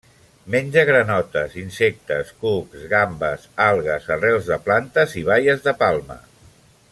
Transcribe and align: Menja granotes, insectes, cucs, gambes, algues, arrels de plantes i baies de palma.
Menja 0.53 0.83
granotes, 0.89 1.51
insectes, 1.63 2.31
cucs, 2.45 2.87
gambes, 2.95 3.45
algues, 3.67 4.09
arrels 4.17 4.49
de 4.55 4.59
plantes 4.71 5.15
i 5.23 5.25
baies 5.29 5.63
de 5.69 5.77
palma. 5.85 6.19